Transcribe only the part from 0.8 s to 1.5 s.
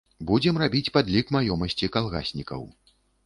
падлік